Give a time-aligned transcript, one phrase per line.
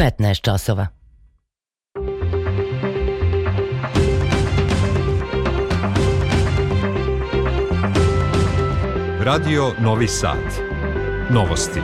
[0.00, 0.86] 15 časova.
[9.20, 10.36] Radio Novi Sad.
[11.30, 11.80] Novosti.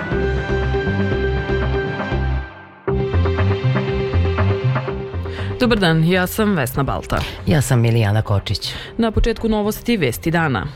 [5.60, 7.18] Dobar dan, ja sam Vesna Balta.
[7.46, 8.72] Ja sam Milijana Kočić.
[8.98, 10.66] Na početku novosti Vesti dana.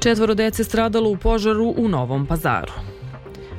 [0.00, 2.93] Četvoro dece stradalo u požaru u Novom pazaru.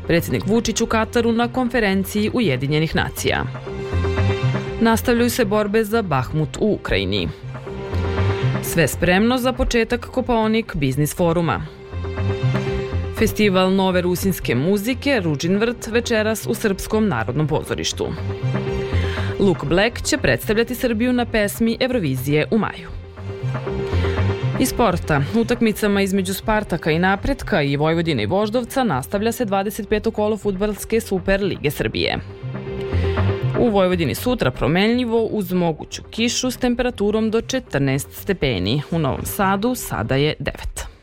[0.08, 3.44] Predsjednik Vučić u Kataru na konferenciji Ujedinjenih nacija.
[4.82, 7.30] Nastavljaju se borbe za Bahmut u Ukrajini.
[8.64, 11.66] Sve spremno za početak Kopaonik biznis foruma.
[13.20, 18.08] Festival nove rusinske muzike Ruđin vrt večeras u Srpskom narodnom pozorištu.
[19.40, 22.90] Luke Black će predstavljati Srbiju na pesmi Eurovizije u maju.
[24.60, 30.12] Iz sporta, utakmicama između Spartaka i Napretka i Vojvodine i Voždovca nastavlja se 25.
[30.12, 32.20] kolo futbalske Super Lige Srbije.
[33.60, 38.82] U Vojvodini sutra promenljivo uz moguću kišu s temperaturom do 14 stepeni.
[38.92, 40.95] U Novom Sadu sada je 9.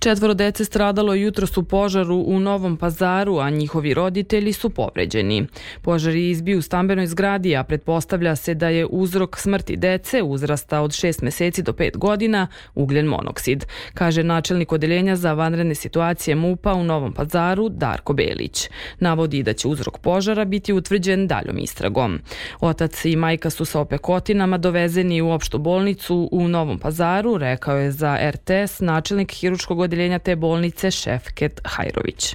[0.00, 5.46] Četvoro dece stradalo jutros u požaru u Novom pazaru, a njihovi roditelji su povređeni.
[5.82, 10.80] Požar je izbio u stambenoj zgradi, a pretpostavlja se da je uzrok smrti dece uzrasta
[10.80, 16.74] od 6 meseci do 5 godina ugljen monoksid, kaže načelnik odeljenja za vanredne situacije MUPA
[16.74, 18.68] u Novom pazaru Darko Belić.
[19.00, 22.20] Navodi da će uzrok požara biti utvrđen daljom istragom.
[22.60, 27.92] Otac i majka su sa opekotinama dovezeni u opštu bolnicu u Novom pazaru, rekao je
[27.92, 32.34] za RTS načelnik hiručkog odeljenja te bolnice Šefket Hajrović.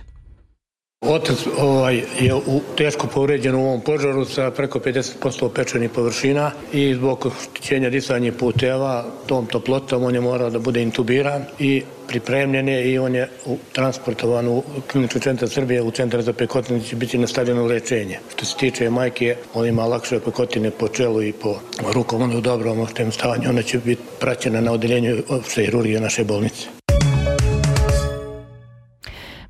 [1.03, 6.93] Otac ovaj, je u, teško povređen u ovom požaru sa preko 50% pečenih površina i
[6.93, 12.91] zbog oštećenja disanja puteva tom toplotom on je morao da bude intubiran i pripremljen je
[12.91, 13.27] i on je
[13.71, 18.19] transportovan u klinički centar Srbije u centar za pekotine će biti nastavljeno lečenje.
[18.35, 21.59] Što se tiče majke, on ima lakše pekotine po čelu i po
[21.93, 26.23] rukom, on je u dobrom stanju, ona će biti praćena na odeljenju opšte hirurgije naše
[26.23, 26.83] bolnice.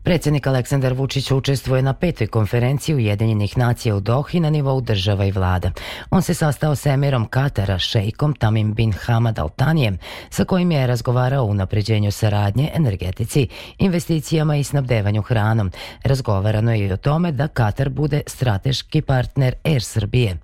[0.04, 5.32] Predsjednik Aleksandar Vučić učestvuje na petoj konferenciji Ujedinjenih nacija u Dohi na nivou država i
[5.32, 5.72] vlada.
[6.10, 9.98] On se sastao s emirom Katara, šejkom Tamim bin Hamad Al Tanijem,
[10.30, 13.48] sa kojim je razgovarao o unapređenju saradnje, energetici,
[13.78, 15.72] investicijama i snabdevanju hranom.
[16.04, 20.38] Razgovarano je i o tome da Katar bude strateški partner Air Srbije.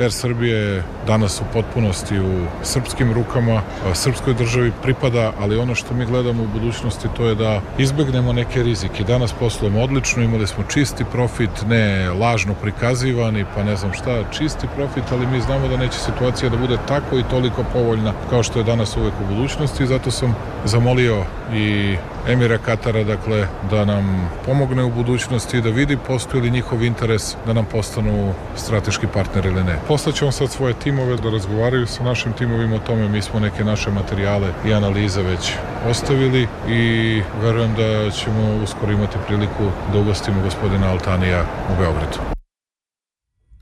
[0.00, 3.62] Air Srbije je danas u potpunosti u srpskim rukama,
[3.94, 8.62] srpskoj državi pripada, ali ono što mi gledamo u budućnosti to je da izbegnemo neke
[8.62, 9.04] rizike.
[9.04, 14.66] Danas poslujemo odlično, imali smo čisti profit, ne lažno prikazivani, pa ne znam šta, čisti
[14.76, 18.58] profit, ali mi znamo da neće situacija da bude tako i toliko povoljna kao što
[18.58, 21.24] je danas uvek u budućnosti, zato sam zamolio
[21.54, 21.96] i
[22.28, 27.52] Emira Katara, dakle, da nam pomogne u budućnosti, da vidi postoji li njihov interes da
[27.52, 29.78] nam postanu strateški partner ili ne.
[29.88, 33.90] Poslaćemo sad svoje timove da razgovaraju sa našim timovima o tome, mi smo neke naše
[33.90, 35.52] materijale i analize već
[35.90, 42.18] ostavili i verujem da ćemo uskoro imati priliku da ugostimo gospodina Altanija u Beogradu.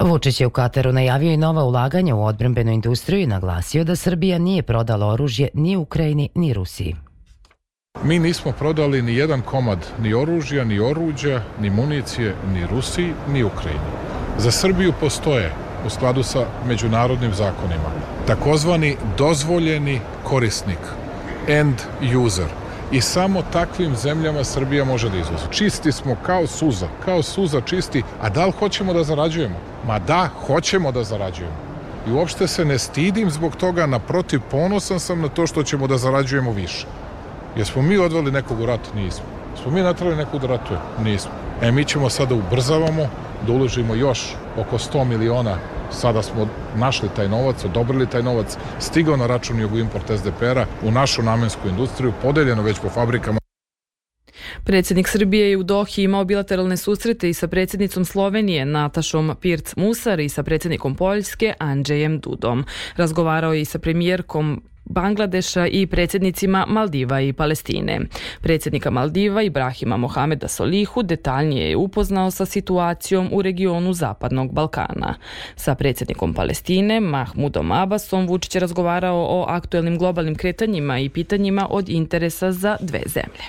[0.01, 4.39] Vučić je u Kataru najavio i nova ulaganja u odbrambenu industriju i naglasio da Srbija
[4.39, 6.97] nije prodala oružje ni Ukrajini ni Rusiji.
[8.03, 13.45] Mi nismo prodali ni jedan komad ni oružja, ni oruđa, ni municije, ni Rusiji, ni
[13.45, 13.91] Ukrajini.
[14.39, 15.53] Za Srbiju postoje,
[15.87, 17.91] u skladu sa međunarodnim zakonima,
[18.27, 20.79] takozvani dozvoljeni korisnik,
[21.49, 21.75] end
[22.27, 22.47] user.
[22.93, 25.45] I samo takvim zemljama Srbija može da izvozi.
[25.51, 29.57] Čisti smo kao suza, kao suza čisti, a da li hoćemo da zarađujemo?
[29.87, 31.57] Ma da, hoćemo da zarađujemo.
[32.09, 35.99] I uopšte se ne stidim zbog toga, naprotiv, ponosan sam na to što ćemo da
[35.99, 36.87] zarađujemo više.
[37.57, 38.95] Jesmo mi odveli nekog u rat?
[38.95, 39.25] Nismo.
[39.63, 40.79] Smo mi natrali nekog da ratuje?
[41.05, 41.31] Nismo.
[41.63, 43.09] E, mi ćemo sada ubrzavamo,
[43.47, 45.59] da uložimo još oko 100 miliona
[45.91, 51.23] sada smo našli taj novac, odobrili taj novac, stigao na račun Jugoimport SDPR-a u našu
[51.23, 53.41] namensku industriju, podeljeno već po fabrikama.
[54.65, 60.21] Predsjednik Srbije je u Dohi imao bilateralne susrete i sa predsjednicom Slovenije Natašom Pirc Musar
[60.21, 62.65] i sa predsjednikom Poljske Andžejem Dudom.
[62.97, 68.01] Razgovarao je i sa premijerkom Bangladeša i predsjednicima Maldiva i Palestine.
[68.41, 75.15] Predsjednika Maldiva Ibrahima Mohameda Solihu detaljnije je upoznao sa situacijom u regionu Zapadnog Balkana.
[75.57, 81.89] Sa predsjednikom Palestine Mahmudom Abbasom Vučić je razgovarao o aktuelnim globalnim kretanjima i pitanjima od
[81.89, 83.45] interesa za dve zemlje.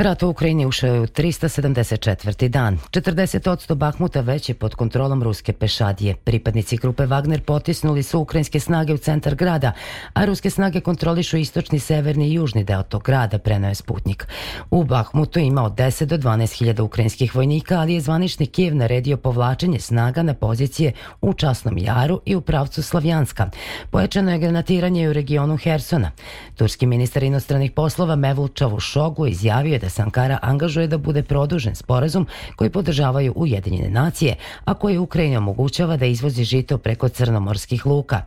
[0.00, 2.48] Rat u Ukrajini ušao je u 374.
[2.48, 2.78] dan.
[2.90, 6.14] 40% Bahmuta već je pod kontrolom ruske pešadije.
[6.14, 9.72] Pripadnici grupe Wagner potisnuli su ukrajinske snage u centar grada,
[10.12, 14.26] a ruske snage kontrolišu istočni, severni i južni deo tog grada, prenao je Sputnik.
[14.70, 19.16] U Bahmutu ima od 10 do 12 hiljada ukrajinskih vojnika, ali je zvanični Kijev naredio
[19.16, 23.50] povlačenje snaga na pozicije u Časnom Jaru i u pravcu Slavjanska.
[23.90, 26.10] Pojačano je granatiranje u regionu Hersona.
[26.56, 32.26] Turski ministar inostranih poslova Mevlut Čavušogu izjavio da se Ankara angažuje da bude produžen sporazum
[32.56, 38.22] koji podržavaju Ujedinjene nacije, a koji Ukrajini omogućava da izvozi žito preko crnomorskih luka.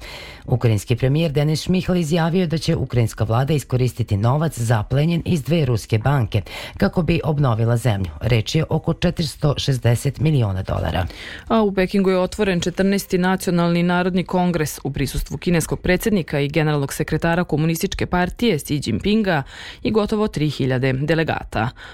[0.46, 5.98] Ukrajinski premijer Denis Šmihal izjavio da će ukrajinska vlada iskoristiti novac zaplenjen iz dve ruske
[5.98, 6.42] banke
[6.78, 8.12] kako bi obnovila zemlju.
[8.22, 11.06] Reč je oko 460 miliona dolara.
[11.48, 13.18] A u Pekingu je otvoren 14.
[13.18, 19.44] nacionalni narodni kongres u prisustvu kineskog predsjednika i generalnog sekretara komunističke partije Xi Jinpinga
[19.84, 21.51] i gotovo 3000 delegata.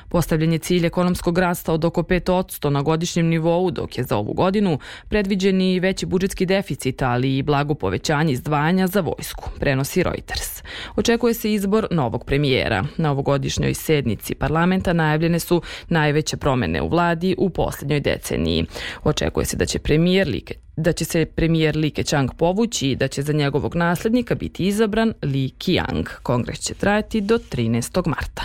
[0.09, 4.33] Postavljen je cilj ekonomskog rasta od oko 5% na godišnjem nivou, dok je za ovu
[4.33, 10.63] godinu predviđen i veći budžetski deficit, ali i blago povećanje izdvajanja za vojsku, prenosi Reuters.
[10.95, 12.86] Očekuje se izbor novog premijera.
[12.98, 18.65] Na ovogodišnjoj sednici parlamenta najavljene su najveće promene u vladi u poslednjoj deceniji.
[19.04, 20.44] Očekuje se da će premijer Li
[20.77, 25.13] da će se premijer Li Keqiang povući i da će za njegovog naslednika biti izabran
[25.21, 26.06] Li Qiang.
[26.24, 28.07] Kongres će trajati do 13.
[28.07, 28.44] marta.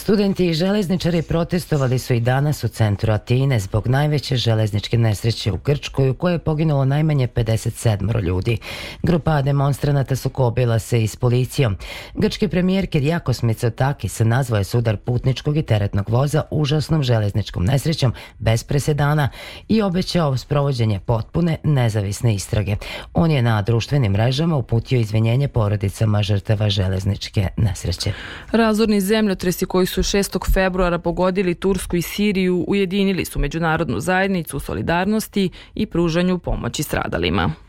[0.00, 5.58] Studenti i železničari protestovali su i danas u centru Atine zbog najveće železničke nesreće u
[5.64, 8.58] Grčkoj u kojoj je poginulo najmanje 57 ljudi.
[9.02, 11.76] Grupa demonstranata sukobila se i s policijom.
[12.14, 18.64] Grčki premijer Kirjakos Mitsotakis nazvao je sudar putničkog i teretnog voza užasnom železničkom nesrećom bez
[18.64, 19.28] presedana
[19.68, 22.76] i obećao sprovođenje potpune nezavisne istrage.
[23.14, 28.12] On je na društvenim mrežama uputio izvinjenje porodicama žrtava železničke nesreće.
[28.52, 30.52] Razorni zemljotresi koji su 6.
[30.54, 37.67] februara pogodili Tursku i Siriju ujedinili su međunarodnu zajednicu u solidarnosti i pružanju pomoći stradalima.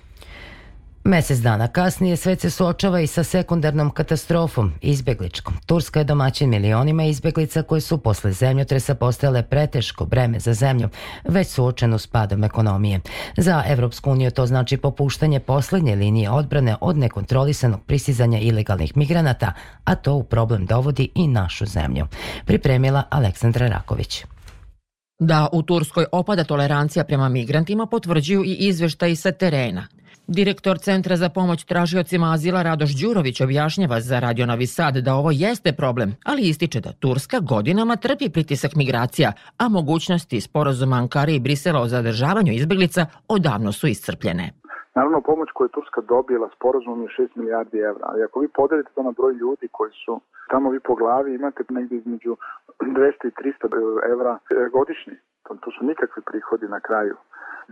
[1.03, 5.53] Mesec dana kasnije svet se suočava i sa sekundarnom katastrofom, izbegličkom.
[5.65, 10.89] Turska je domaćin milionima izbeglica koji su posle zemljotresa postale preteško breme za zemlju,
[11.23, 12.99] već suočenu s padom ekonomije.
[13.37, 19.53] Za Evropsku uniju to znači popuštanje poslednje linije odbrane od nekontrolisanog prisizanja ilegalnih migranata,
[19.83, 22.07] a to u problem dovodi i našu zemlju.
[22.45, 24.25] Pripremila Aleksandra Raković.
[25.19, 29.87] Da u Turskoj opada tolerancija prema migrantima potvrđuju i izveštaji sa terena.
[30.37, 35.31] Direktor Centra za pomoć tražiocima azila Radoš Đurović objašnjava za Radio Novi Sad da ovo
[35.31, 39.29] jeste problem, ali ističe da Turska godinama trpi pritisak migracija,
[39.61, 44.45] a mogućnosti sporazuma Ankare i Brisela o zadržavanju izbeglica odavno su iscrpljene.
[44.95, 48.89] Naravno, pomoć koju je Turska dobila sporazumom je 6 milijardi evra, ali ako vi podelite
[48.95, 50.21] to na broj ljudi koji su
[50.51, 52.31] tamo vi po glavi imate negde između
[52.79, 54.33] 200 i 300 evra
[54.77, 55.15] godišnji.
[55.49, 57.15] To, to su nikakvi prihodi na kraju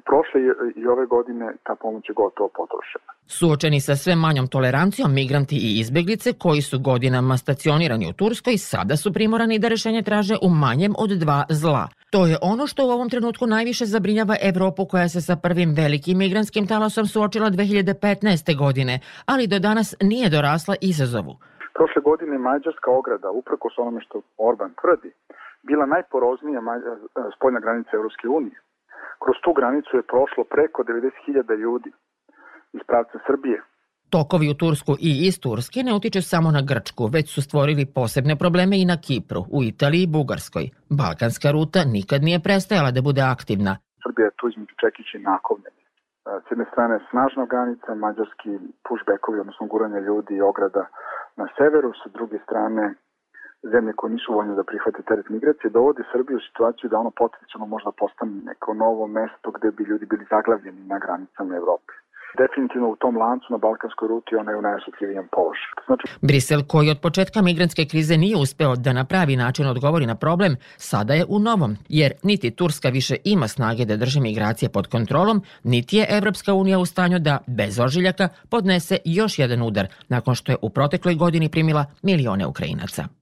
[0.05, 0.41] prošle
[0.75, 3.11] i ove godine ta pomoć je gotovo potrošena.
[3.25, 8.95] Suočeni sa sve manjom tolerancijom, migranti i izbeglice koji su godinama stacionirani u Turskoj sada
[8.95, 11.87] su primorani da rešenje traže u manjem od dva zla.
[12.11, 16.17] To je ono što u ovom trenutku najviše zabrinjava Evropu koja se sa prvim velikim
[16.17, 18.57] migranskim talasom suočila 2015.
[18.57, 21.33] godine, ali do danas nije dorasla izazovu.
[21.77, 25.11] Prošle godine Mađarska ograda, uprkos onome što Orban tvrdi,
[25.69, 26.61] bila najporoznija
[27.35, 28.57] spoljna granica Evropske unije.
[29.23, 31.89] Kroz tu granicu je prošlo preko 90.000 ljudi
[32.77, 33.59] iz pravca Srbije.
[34.15, 38.35] Tokovi u Tursku i iz Turske ne utiču samo na Grčku, već su stvorili posebne
[38.43, 40.65] probleme i na Kipru, u Italiji i Bugarskoj.
[41.01, 43.73] Balkanska ruta nikad nije prestajala da bude aktivna.
[44.03, 45.85] Srbija je tu između Čekića i Nakovljenja.
[46.45, 48.51] S jedne strane snažna granica, mađarski
[48.87, 50.83] pushbackovi, odnosno guranje ljudi i ograda
[51.39, 52.83] na severu, sa druge strane
[53.73, 57.67] zemlje koje nisu voljne da prihvate teret migracije, dovode Srbiju u situaciju da ono potencijalno
[57.75, 61.93] možda postane neko novo mesto gde bi ljudi bili zaglavljeni na granicama Evrope
[62.41, 65.73] definitivno u tom lancu na balkanskoj ruti ona je u najosjetljivijem položaju.
[65.87, 66.03] Znači...
[66.21, 70.55] Brisel, koji od početka migrantske krize nije uspeo da na pravi način odgovori na problem,
[70.77, 75.41] sada je u novom, jer niti Turska više ima snage da drži migracije pod kontrolom,
[75.63, 80.51] niti je Evropska unija u stanju da, bez ožiljaka, podnese još jedan udar, nakon što
[80.51, 83.16] je u protekloj godini primila milione Ukrajinaca.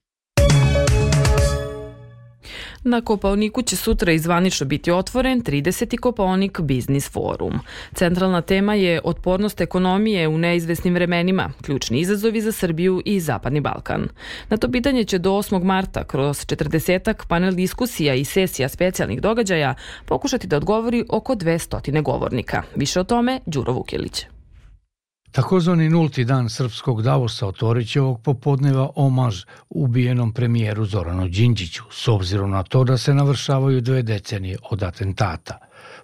[2.88, 5.98] Na Kopaoniku će sutra izvanično biti otvoren 30.
[5.98, 7.58] Kopaonik Biznis Forum.
[7.94, 14.08] Centralna tema je otpornost ekonomije u neizvesnim vremenima, ključni izazovi za Srbiju i Zapadni Balkan.
[14.48, 15.62] Na to pitanje će do 8.
[15.62, 19.74] marta kroz 40 panel diskusija i sesija specijalnih događaja
[20.04, 22.62] pokušati da odgovori oko 200 govornika.
[22.76, 24.35] Više o tome Đuro Vukilić.
[25.36, 32.08] Takozvani nulti dan srpskog Davosa otvorit će ovog popodneva omaž ubijenom premijeru Zoranu Đinđiću, s
[32.08, 35.58] obzirom na to da se navršavaju dve decenije od atentata.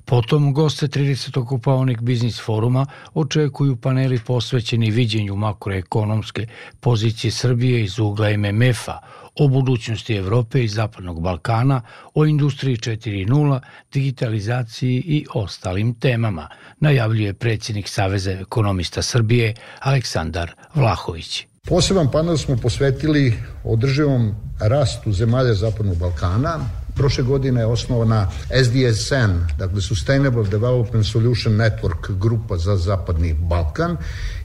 [0.05, 1.39] Potom goste 30.
[1.39, 6.47] okupaonik biznis foruma očekuju paneli posvećeni viđenju makroekonomske
[6.81, 8.99] pozicije Srbije iz ugla MMF-a,
[9.41, 11.83] o budućnosti Evrope i Zapadnog Balkana,
[12.15, 13.61] o industriji 4.0,
[13.93, 16.49] digitalizaciji i ostalim temama,
[16.81, 21.47] najavljuje predsjednik Saveza ekonomista Srbije Aleksandar Vlahović.
[21.69, 26.61] Poseban panel smo posvetili održivom rastu zemalja Zapadnog Balkana,
[26.95, 28.31] Prošle godine je osnovana
[28.65, 33.97] SDSN, dakle Sustainable Development Solution Network grupa za Zapadni Balkan.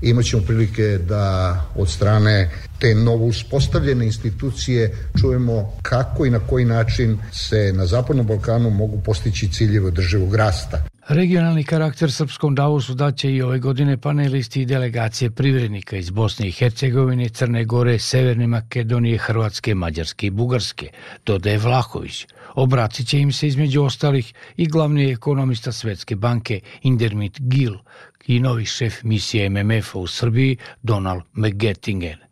[0.01, 7.19] Imaćemo prilike da od strane te novo uspostavljene institucije čujemo kako i na koji način
[7.31, 10.96] se na Zapadnom Balkanu mogu postići ciljeve održivog rasta.
[11.09, 16.51] Regionalni karakter srpskom Davosu daće i ove godine panelisti i delegacije privrednika iz Bosne i
[16.51, 20.89] Hercegovine, Crne Gore, Severne Makedonije, Hrvatske, Mađarske i Bugarske,
[21.25, 22.27] dodaje Vlahović.
[22.55, 27.73] Obratit će im se između ostalih i glavni ekonomista Svetske banke Indermit Gil
[28.27, 32.26] i novi šef misije MMF-a u Srbiji Donald McGettingen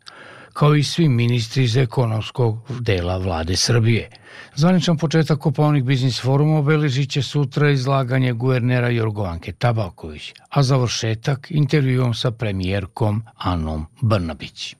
[0.56, 4.10] kao i svi ministri iz ekonomskog dela vlade Srbije.
[4.54, 12.14] Zvaničan početak Kopovnik biznis foruma obeležit će sutra izlaganje guvernera Jorgovanke Tabaković, a završetak intervjuom
[12.14, 14.74] sa premijerkom Anom Brnabić.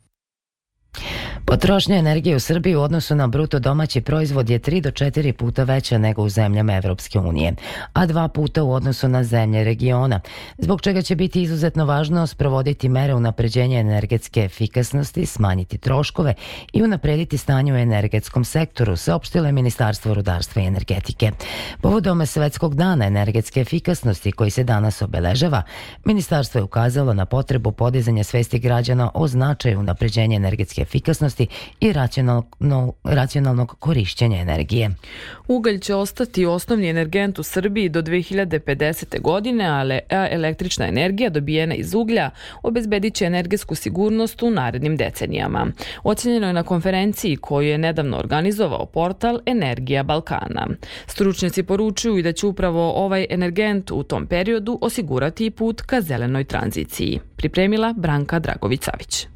[1.49, 5.65] Potrošnja energije u Srbiji u odnosu na bruto domaći proizvod je 3 do 4 puta
[5.65, 7.55] veća nego u zemljama Evropske unije,
[7.93, 10.21] a dva puta u odnosu na zemlje regiona,
[10.59, 16.35] zbog čega će biti izuzetno važno sprovoditi mere unapređenja energetske efikasnosti, smanjiti troškove
[16.73, 21.31] i unaprediti stanje u energetskom sektoru, saopštilo je Ministarstvo rudarstva i energetike.
[21.81, 25.63] Povodom Svetskog dana energetske efikasnosti koji se danas obeležava,
[26.05, 31.36] Ministarstvo je ukazalo na potrebu podizanja svesti građana o značaju unapređenja energetske efikasnosti
[31.81, 34.91] i racionalno, racionalnog korišćenja energije.
[35.49, 39.21] Ugalj će ostati osnovni energent u Srbiji do 2050.
[39.21, 42.31] godine, ali električna energija dobijena iz uglja
[42.63, 45.67] obezbedit će energetsku sigurnost u narednim decenijama.
[46.05, 50.67] Ocenjeno je na konferenciji koju je nedavno organizovao portal Energija Balkana.
[51.07, 56.45] Stručnjaci poručuju i da će upravo ovaj energent u tom periodu osigurati put ka zelenoj
[56.45, 57.21] tranziciji.
[57.37, 59.36] Pripremila Branka Dragović-Savić.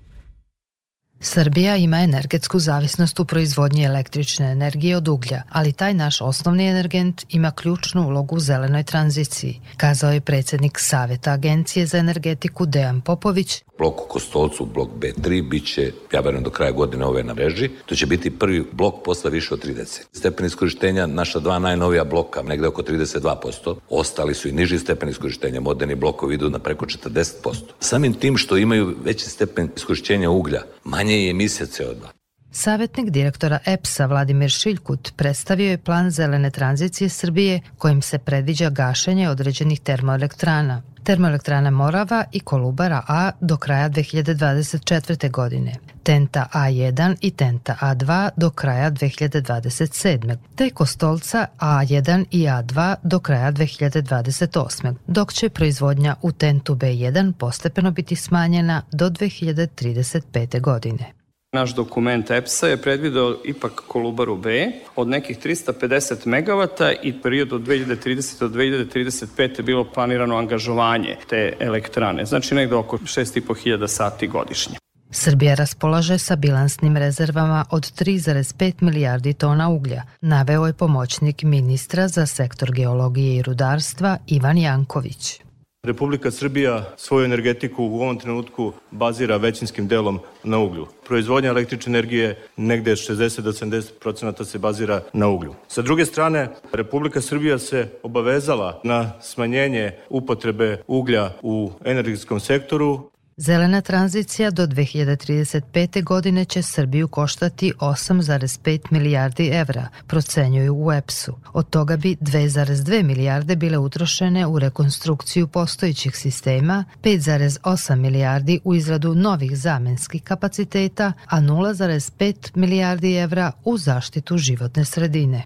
[1.23, 7.25] Srbija ima energetsku zavisnost u proizvodnji električne energije od uglja, ali taj naš osnovni energent
[7.29, 13.63] ima ključnu ulogu u zelenoj tranziciji, kazao je predsednik Saveta Agencije za energetiku Dejan Popović.
[13.79, 17.71] Blok u Kostolcu, blok B3, bit će, ja verujem, do kraja godine ove na mreži.
[17.87, 20.01] To će biti prvi blok posle više od 30.
[20.13, 23.77] Stepen iskorištenja naša dva najnovija bloka, negde oko 32%.
[23.91, 27.55] Ostali su i niži stepen iskorištenja, moderni blokovi idu na preko 40%.
[27.81, 32.07] Samim tim što imaju veći stepen iskorištenja uglja, manje je emisija CO2.
[32.53, 39.29] Savetnik direktora EPS-a Vladimir Šiljkut predstavio je plan zelene tranzicije Srbije kojim se predviđa gašenje
[39.29, 40.83] određenih termoelektrana.
[41.05, 45.31] Termoelektrana Morava i Kolubara A do kraja 2024.
[45.31, 50.37] godine, Tenta A1 i Tenta A2 do kraja 2027.
[50.55, 54.95] te Kostolca A1 i A2 do kraja 2028.
[55.07, 60.61] dok će proizvodnja u Tentu B1 postepeno biti smanjena do 2035.
[60.61, 61.20] godine.
[61.53, 67.61] Naš dokument EPS-a je predvideo ipak Kolubaru B od nekih 350 MW i period od
[67.61, 68.41] 2030.
[68.41, 69.59] do 2035.
[69.59, 74.77] je bilo planirano angažovanje te elektrane, znači negde oko 6.500 sati godišnje.
[75.11, 82.27] Srbija raspolaže sa bilansnim rezervama od 3,5 milijardi tona uglja, naveo je pomoćnik ministra za
[82.27, 85.41] sektor geologije i rudarstva Ivan Janković.
[85.83, 90.87] Republika Srbija svoju energetiku u ovom trenutku bazira većinskim delom na uglju.
[91.07, 95.55] Proizvodnja električne energije negde 60 do 70% se bazira na uglju.
[95.69, 103.10] Sa druge strane, Republika Srbija se obavezala na smanjenje upotrebe uglja u energetskom sektoru
[103.43, 106.05] Zelena tranzicija do 2035.
[106.05, 111.37] godine će Srbiju koštati 8,5 milijardi evra, procenjuju u EPS-u.
[111.53, 119.15] Od toga bi 2,2 milijarde bile utrošene u rekonstrukciju postojićih sistema, 5,8 milijardi u izradu
[119.15, 125.43] novih zamenskih kapaciteta, a 0,5 milijardi evra u zaštitu životne sredine.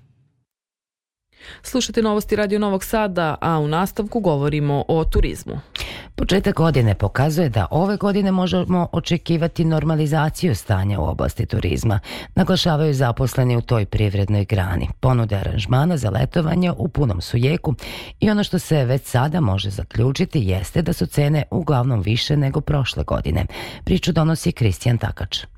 [1.62, 5.60] Slušate novosti Radio Novog Sada, a u nastavku govorimo o turizmu.
[6.16, 12.00] Početak godine pokazuje da ove godine možemo očekivati normalizaciju stanja u oblasti turizma,
[12.35, 14.88] naglašavaju zaposleni u toj privrednoj grani.
[15.00, 17.75] Ponude aranžmana za letovanje u punom su jeku
[18.21, 22.61] i ono što se već sada može zaključiti jeste da su cene uglavnom više nego
[22.61, 23.47] prošle godine.
[23.85, 25.53] Priču donosi Kristijan Takač.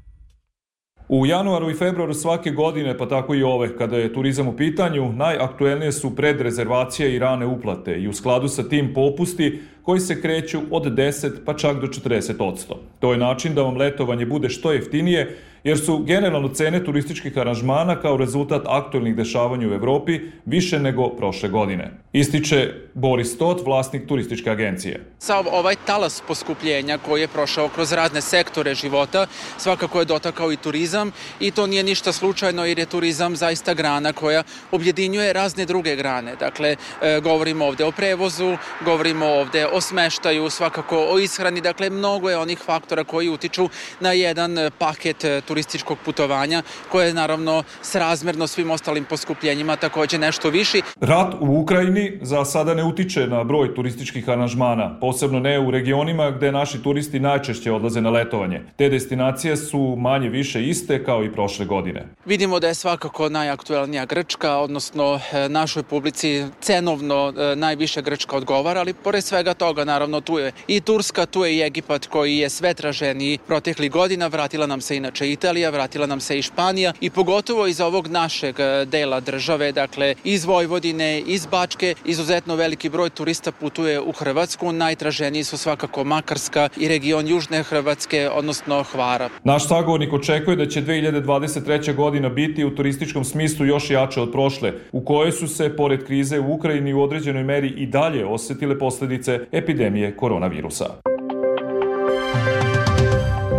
[1.08, 5.12] U januaru i februaru svake godine, pa tako i ove, kada je turizam u pitanju,
[5.12, 10.60] najaktuelnije su predrezervacije i rane uplate i u skladu sa tim popusti koji se kreću
[10.70, 12.74] od 10 pa čak do 40%.
[13.00, 15.36] To je način da vam letovanje bude što jeftinije
[15.66, 21.48] jer su generalno cene turističkih aranžmana kao rezultat aktualnih dešavanja u Evropi više nego prošle
[21.48, 21.90] godine.
[22.12, 25.00] Ističe Boris Tot, vlasnik turističke agencije.
[25.18, 29.26] Sa ovaj talas poskupljenja koji je prošao kroz razne sektore života,
[29.58, 34.12] svakako je dotakao i turizam i to nije ništa slučajno jer je turizam zaista grana
[34.12, 34.42] koja
[34.72, 36.36] objedinjuje razne druge grane.
[36.36, 42.30] Dakle, e, govorimo ovde o prevozu, govorimo ovde o smeštaju, svakako o ishrani, dakle mnogo
[42.30, 43.68] je onih faktora koji utiču
[44.00, 50.50] na jedan paket turizma turističkog putovanja, koje je naravno srazmerno svim ostalim poskupljenjima takođe nešto
[50.50, 50.82] viši.
[51.00, 56.30] Rat u Ukrajini za sada ne utiče na broj turističkih aranžmana, posebno ne u regionima
[56.30, 58.60] gde naši turisti najčešće odlaze na letovanje.
[58.76, 62.04] Te destinacije su manje više iste kao i prošle godine.
[62.26, 68.80] Vidimo da je svakako najaktuelnija Grčka, odnosno e, našoj publici cenovno e, najviše Grčka odgovara,
[68.80, 72.50] ali pored svega toga naravno tu je i Turska, tu je i Egipat koji je
[72.50, 76.92] sve traženiji proteklih godina, vratila nam se inače Italija Italija, vratila nam se i Španija
[77.00, 82.88] i pogotovo iz ovog našeg e, dela države, dakle iz Vojvodine, iz Bačke, izuzetno veliki
[82.88, 89.28] broj turista putuje u Hrvatsku, najtraženiji su svakako Makarska i region Južne Hrvatske, odnosno Hvara.
[89.44, 91.94] Naš sagovornik očekuje da će 2023.
[91.94, 96.40] godina biti u turističkom smislu još jače od prošle, u kojoj su se, pored krize
[96.40, 100.86] u Ukrajini, u određenoj meri i dalje osetile posledice epidemije koronavirusa.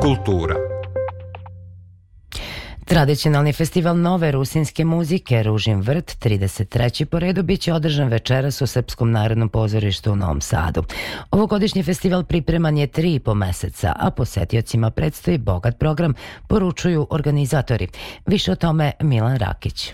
[0.01, 0.76] Kultura
[2.87, 7.05] Tradicionalni festival nove rusinske muzike Ružin vrt 33.
[7.05, 10.83] po redu biće održan večeras u Srpskom narodnom pozorištu u Novom Sadu.
[11.31, 16.13] Ovogodišnji festival pripreman je tri i po meseca, a posetiocima predstoji bogat program,
[16.47, 17.87] poručuju organizatori.
[18.25, 19.93] Više o tome Milan Rakić.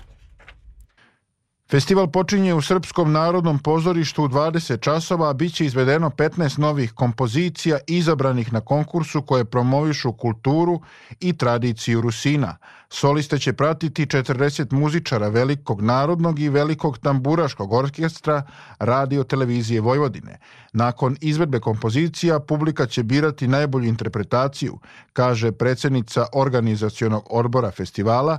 [1.73, 6.91] Festival počinje u Srpskom narodnom pozorištu u 20 časova, a bit će izvedeno 15 novih
[6.91, 10.81] kompozicija izabranih na konkursu koje promovišu kulturu
[11.19, 12.57] i tradiciju Rusina.
[12.95, 18.43] Soliste će pratiti 40 muzičara Velikog narodnog i Velikog tamburaškog orkestra
[18.79, 20.37] radio televizije Vojvodine.
[20.73, 24.79] Nakon izvedbe kompozicija, publika će birati najbolju interpretaciju,
[25.13, 28.37] kaže predsednica organizacionog odbora festivala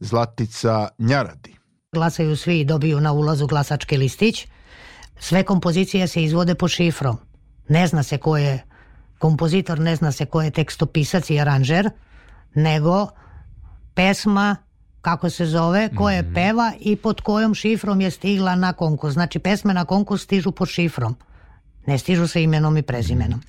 [0.00, 1.54] Zlatica Njaradi.
[1.92, 4.46] Glasaju svi i dobiju na ulazu glasački listić.
[5.18, 7.16] Sve kompozicije se izvode po šifrom.
[7.68, 8.62] Ne zna se ko je
[9.18, 11.90] kompozitor, ne zna se ko je tekstopisac i aranžer,
[12.54, 13.08] nego
[13.94, 14.56] pesma
[15.00, 16.34] kako se zove, ko je mhm.
[16.34, 19.14] peva i pod kojom šifrom je stigla na konkurs.
[19.14, 21.16] Znači pesme na konkurs stižu pod šifrom.
[21.86, 23.40] Ne stižu sa imenom i prezimenom.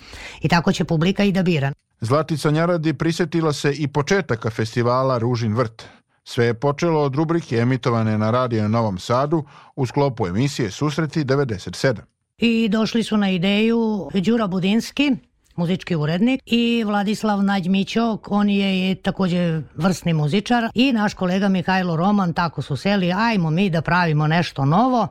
[0.42, 1.74] I tako će publika i da bira.
[2.02, 5.84] Zlatica Njaradi prisetila se i početaka festivala Ružin vrt.
[6.24, 9.44] Sve je počelo od rubrike emitovane na radio Novom Sadu
[9.76, 11.98] u sklopu emisije Susreti 97.
[12.38, 15.12] I došli su na ideju Đura Budinski,
[15.56, 22.34] muzički urednik i Vladislav Nađmićok, on je takođe vrsni muzičar i naš kolega Mihajlo Roman,
[22.34, 25.08] tako su seli, ajmo mi da pravimo nešto novo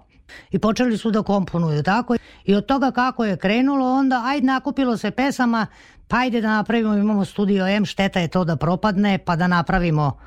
[0.51, 4.97] i počeli su da komponuju tako i od toga kako je krenulo onda ajde nakupilo
[4.97, 5.67] se pesama
[6.09, 10.19] pa ajde da napravimo, imamo studio M, šteta je to da propadne pa da napravimo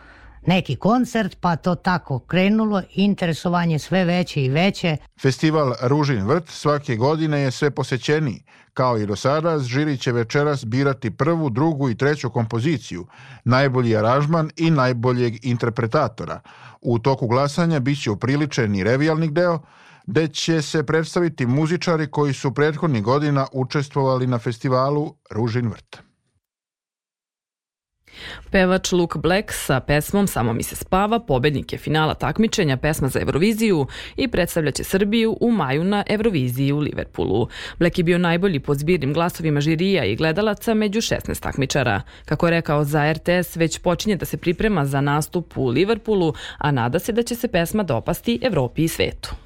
[0.46, 4.98] neki koncert, pa to tako krenulo, interesovanje sve veće i veće.
[5.22, 8.44] Festival Ružin vrt svake godine je sve posećeniji.
[8.76, 13.06] Kao i do sada, žiri će večeras birati prvu, drugu i treću kompoziciju,
[13.44, 16.42] najbolji aranžman i najboljeg interpretatora.
[16.82, 19.60] U toku glasanja biće upriličen i revijalni deo,
[20.06, 26.02] gde će se predstaviti muzičari koji su prethodnih godina učestvovali na festivalu Ružin vrt.
[28.52, 33.20] Pevač Luke Black sa pesmom Samo mi se spava, pobednik je finala takmičenja pesma za
[33.20, 37.48] Euroviziju i predstavljaće Srbiju u maju na Euroviziji u Liverpoolu.
[37.80, 42.02] Black je bio najbolji pod zbirnim glasovima žirija i gledalaca među 16 takmičara.
[42.26, 46.72] Kako je rekao za RTS, već počinje da se priprema za nastup u Liverpoolu, a
[46.72, 49.45] nada se da će se pesma dopasti Evropi i svetu.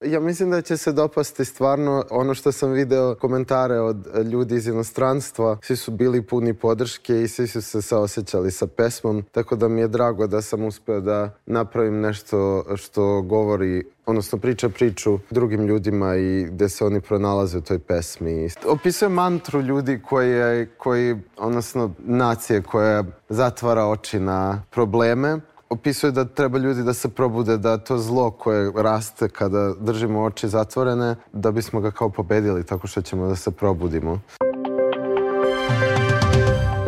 [0.00, 4.66] Ja mislim da će se dopasti stvarno ono što sam video komentare od ljudi iz
[4.66, 5.58] inostranstva.
[5.62, 9.80] Svi su bili puni podrške i svi su se saosećali sa pesmom, tako da mi
[9.80, 16.16] je drago da sam uspeo da napravim nešto što govori odnosno priča priču drugim ljudima
[16.16, 18.48] i gde se oni pronalaze u toj pesmi.
[18.66, 26.58] Opisuje mantru ljudi koji, koji odnosno nacije koja zatvara oči na probleme opisuje da treba
[26.58, 31.80] ljudi da se probude, da to zlo koje raste kada držimo oči zatvorene, da bismo
[31.80, 34.20] ga kao pobedili tako što ćemo da se probudimo.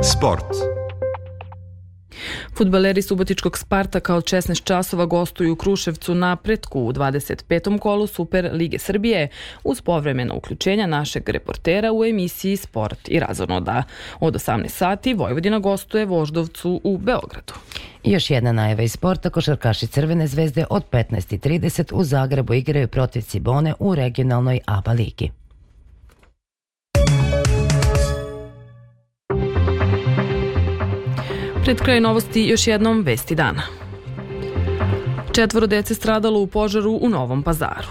[0.03, 0.76] Sport.
[2.55, 7.79] Futbaleri Subotičkog Spartaka od 16 časova gostuju u Kruševcu na pretku u 25.
[7.79, 9.29] kolu Super Lige Srbije
[9.65, 13.83] uz povremeno uključenja našeg reportera u emisiji Sport i razonoda.
[14.21, 17.53] Od 18 sati Vojvodina gostuje Voždovcu u Beogradu.
[18.05, 23.75] Još jedna najava iz sporta, košarkaši Crvene zvezde od 15.30 u Zagrebu igraju protiv Cibone
[23.79, 25.31] u regionalnoj ABA ligi.
[31.67, 33.63] Pred kraj novosti još jednom vesti dana.
[35.33, 37.89] Četvoro dece stradalo u požaru u Novom pazaru.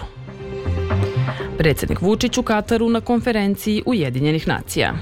[1.58, 4.94] Predsednik Vučić u Kataru na konferenciji Ujedinjenih nacija.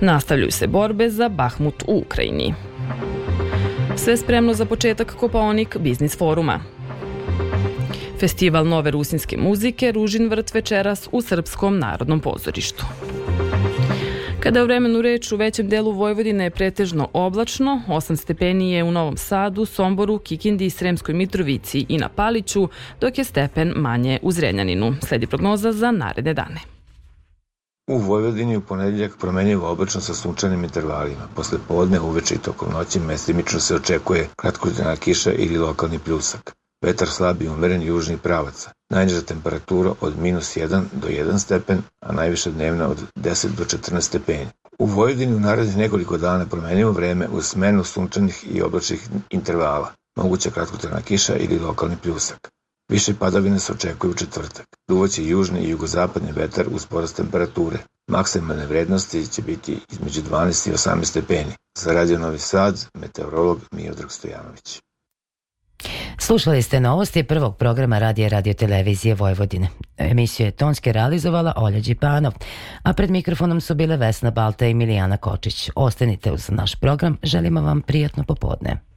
[0.00, 2.54] Nastavljaju se borbe za Bahmut u Ukrajini.
[3.96, 6.60] Sve spremno za početak Kopaonik Biznis foruma.
[8.20, 12.84] Festival nove rusinske muzike Ružin vrt večeras u Srpskom narodnom pozorištu.
[14.48, 18.90] Kada je vremenu reč u većem delu Vojvodine je pretežno oblačno, 8 stepeni je u
[18.90, 22.68] Novom Sadu, Somboru, Kikindi, Sremskoj Mitrovici i na Paliću,
[23.00, 24.94] dok je stepen manje u Zrenjaninu.
[25.06, 26.60] Sledi prognoza za naredne dane.
[27.86, 31.28] U Vojvodini u ponedeljak promenjivo oblačno sa sunčanim intervalima.
[31.36, 36.54] Posle podne, uveče i tokom noći mestimično se očekuje kratkotrena kiša ili lokalni pljusak.
[36.82, 37.08] Vetar
[37.40, 38.70] i umeren južni pravaca.
[38.90, 44.00] Najniža temperatura od minus 1 do 1 stepen, a najviša dnevna od 10 do 14
[44.00, 44.48] stepeni.
[44.78, 49.92] U Vojvodini u narednih nekoliko dana promenimo vreme u smenu sunčanih i oblačnih intervala.
[50.16, 52.48] Moguća kratkotrena kiša ili lokalni pljusak.
[52.88, 54.66] Više padavine se očekuju u četvrtak.
[54.88, 57.78] Duvaće južni i jugozapadni vetar uz porast temperature.
[58.10, 61.52] Maksimalne vrednosti će biti između 12 i 18 stepeni.
[61.78, 64.80] Za Radio Novi Sad, meteorolog Miodrag Stojanović.
[66.20, 69.68] Slušali ste novosti prvog programa Radija Radio Televizije Vojvodine.
[69.98, 72.32] Emisiju je tonske realizovala Olja Đipanov,
[72.82, 75.70] a pred mikrofonom su bile Vesna Balta i Milijana Kočić.
[75.74, 78.87] Ostanite uz naš program, želimo vam prijatno popodne.